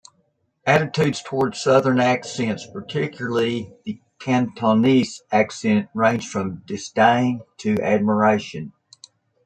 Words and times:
Attitudes 0.65 1.21
towards 1.21 1.61
southern 1.61 1.99
accents, 1.99 2.65
particularly 2.65 3.71
the 3.85 4.01
Cantonese 4.17 5.21
accent, 5.31 5.89
range 5.93 6.27
from 6.27 6.63
disdain 6.65 7.43
to 7.59 7.77
admiration. 7.83 8.73